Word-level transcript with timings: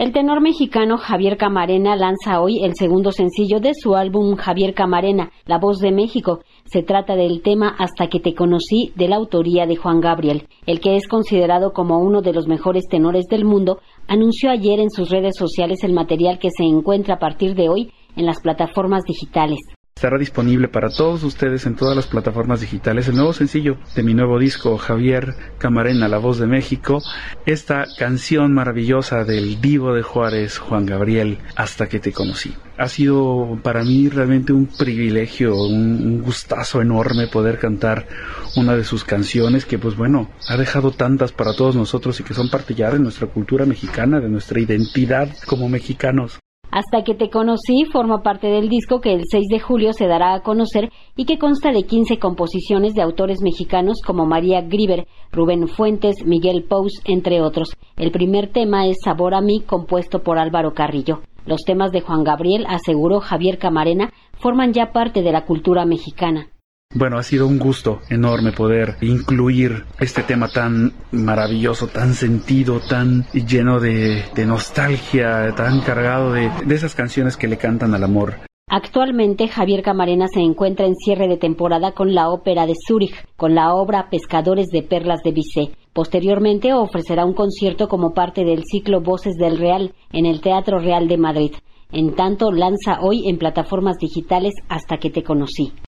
El 0.00 0.12
tenor 0.12 0.40
mexicano 0.40 0.96
Javier 0.96 1.36
Camarena 1.36 1.94
lanza 1.94 2.40
hoy 2.40 2.64
el 2.64 2.74
segundo 2.74 3.12
sencillo 3.12 3.60
de 3.60 3.74
su 3.74 3.96
álbum 3.96 4.34
Javier 4.34 4.72
Camarena, 4.72 5.30
La 5.44 5.58
Voz 5.58 5.78
de 5.78 5.92
México. 5.92 6.40
Se 6.64 6.82
trata 6.82 7.16
del 7.16 7.42
tema 7.42 7.76
Hasta 7.78 8.06
que 8.06 8.18
te 8.18 8.34
conocí 8.34 8.94
de 8.96 9.08
la 9.08 9.16
autoría 9.16 9.66
de 9.66 9.76
Juan 9.76 10.00
Gabriel. 10.00 10.48
El 10.64 10.80
que 10.80 10.96
es 10.96 11.06
considerado 11.06 11.74
como 11.74 11.98
uno 11.98 12.22
de 12.22 12.32
los 12.32 12.48
mejores 12.48 12.88
tenores 12.88 13.26
del 13.26 13.44
mundo, 13.44 13.80
anunció 14.08 14.50
ayer 14.50 14.80
en 14.80 14.88
sus 14.88 15.10
redes 15.10 15.34
sociales 15.36 15.84
el 15.84 15.92
material 15.92 16.38
que 16.38 16.48
se 16.48 16.64
encuentra 16.64 17.16
a 17.16 17.18
partir 17.18 17.54
de 17.54 17.68
hoy 17.68 17.92
en 18.16 18.24
las 18.24 18.40
plataformas 18.40 19.02
digitales. 19.04 19.58
Estará 20.00 20.16
disponible 20.16 20.68
para 20.68 20.88
todos 20.88 21.22
ustedes 21.24 21.66
en 21.66 21.76
todas 21.76 21.94
las 21.94 22.06
plataformas 22.06 22.62
digitales 22.62 23.06
el 23.08 23.16
nuevo 23.16 23.34
sencillo 23.34 23.76
de 23.94 24.02
mi 24.02 24.14
nuevo 24.14 24.38
disco 24.38 24.78
Javier 24.78 25.34
Camarena, 25.58 26.08
La 26.08 26.16
Voz 26.16 26.38
de 26.38 26.46
México, 26.46 27.02
esta 27.44 27.84
canción 27.98 28.54
maravillosa 28.54 29.24
del 29.24 29.60
divo 29.60 29.92
de 29.92 30.00
Juárez, 30.00 30.56
Juan 30.56 30.86
Gabriel, 30.86 31.36
Hasta 31.54 31.86
que 31.86 32.00
te 32.00 32.12
conocí. 32.12 32.54
Ha 32.78 32.88
sido 32.88 33.58
para 33.62 33.84
mí 33.84 34.08
realmente 34.08 34.54
un 34.54 34.68
privilegio, 34.68 35.54
un, 35.54 36.22
gustazo 36.22 36.80
enorme 36.80 37.26
poder 37.26 37.58
cantar 37.58 38.08
una 38.56 38.76
de 38.76 38.84
sus 38.84 39.04
canciones 39.04 39.66
que 39.66 39.78
pues 39.78 39.96
bueno, 39.96 40.30
ha 40.48 40.56
dejado 40.56 40.92
tantas 40.92 41.32
para 41.32 41.52
todos 41.52 41.76
nosotros 41.76 42.18
y 42.20 42.22
que 42.22 42.32
son 42.32 42.48
parte 42.48 42.74
ya 42.74 42.90
de 42.90 43.00
nuestra 43.00 43.26
cultura 43.26 43.66
mexicana, 43.66 44.18
de 44.18 44.30
nuestra 44.30 44.60
identidad 44.60 45.28
como 45.46 45.68
mexicanos. 45.68 46.40
Hasta 46.70 47.02
que 47.02 47.14
te 47.14 47.30
conocí 47.30 47.84
forma 47.84 48.22
parte 48.22 48.46
del 48.46 48.68
disco 48.68 49.00
que 49.00 49.12
el 49.12 49.22
6 49.28 49.48
de 49.48 49.58
julio 49.58 49.92
se 49.92 50.06
dará 50.06 50.34
a 50.34 50.42
conocer 50.42 50.90
y 51.16 51.24
que 51.24 51.38
consta 51.38 51.72
de 51.72 51.82
15 51.82 52.18
composiciones 52.18 52.94
de 52.94 53.02
autores 53.02 53.42
mexicanos 53.42 54.00
como 54.06 54.24
María 54.24 54.60
Griver, 54.60 55.06
Rubén 55.32 55.66
Fuentes, 55.66 56.24
Miguel 56.24 56.64
Pous, 56.68 56.92
entre 57.04 57.40
otros. 57.42 57.76
El 57.96 58.12
primer 58.12 58.52
tema 58.52 58.86
es 58.86 58.98
Sabor 59.04 59.34
a 59.34 59.40
mí, 59.40 59.60
compuesto 59.60 60.22
por 60.22 60.38
Álvaro 60.38 60.72
Carrillo. 60.72 61.20
Los 61.44 61.62
temas 61.62 61.90
de 61.90 62.02
Juan 62.02 62.22
Gabriel, 62.22 62.66
aseguró 62.68 63.18
Javier 63.18 63.58
Camarena, 63.58 64.12
forman 64.38 64.72
ya 64.72 64.92
parte 64.92 65.22
de 65.22 65.32
la 65.32 65.44
cultura 65.46 65.84
mexicana. 65.84 66.46
Bueno, 66.92 67.18
ha 67.18 67.22
sido 67.22 67.46
un 67.46 67.60
gusto 67.60 68.00
enorme 68.10 68.50
poder 68.50 68.96
incluir 69.00 69.84
este 70.00 70.24
tema 70.24 70.48
tan 70.48 70.92
maravilloso, 71.12 71.86
tan 71.86 72.14
sentido, 72.14 72.80
tan 72.80 73.26
lleno 73.32 73.78
de, 73.78 74.24
nostalgia, 74.44 75.54
tan 75.54 75.82
cargado 75.82 76.32
de, 76.32 76.50
esas 76.68 76.96
canciones 76.96 77.36
que 77.36 77.46
le 77.46 77.58
cantan 77.58 77.94
al 77.94 78.02
amor. 78.02 78.40
Actualmente 78.68 79.46
Javier 79.46 79.82
Camarena 79.82 80.26
se 80.26 80.40
encuentra 80.40 80.84
en 80.84 80.96
cierre 80.96 81.28
de 81.28 81.36
temporada 81.36 81.92
con 81.92 82.12
la 82.12 82.28
ópera 82.28 82.66
de 82.66 82.74
Zúrich, 82.88 83.24
con 83.36 83.54
la 83.54 83.72
obra 83.72 84.08
Pescadores 84.10 84.66
de 84.72 84.82
Perlas 84.82 85.22
de 85.22 85.30
Bizet. 85.30 85.76
Posteriormente 85.92 86.72
ofrecerá 86.72 87.24
un 87.24 87.34
concierto 87.34 87.86
como 87.86 88.14
parte 88.14 88.44
del 88.44 88.64
ciclo 88.64 89.00
Voces 89.00 89.36
del 89.36 89.58
Real 89.58 89.94
en 90.12 90.26
el 90.26 90.40
Teatro 90.40 90.80
Real 90.80 91.06
de 91.06 91.18
Madrid. 91.18 91.52
En 91.92 92.16
tanto, 92.16 92.50
lanza 92.50 92.98
hoy 93.00 93.28
en 93.28 93.38
plataformas 93.38 93.96
digitales 93.98 94.54
Hasta 94.68 94.96
que 94.96 95.10
te 95.10 95.22
conocí. 95.22 95.72